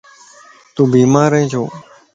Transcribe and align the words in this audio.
تون 0.73 0.87
بيمار 0.93 1.29
ائين 1.35 1.45
ڇو؟ 1.51 1.63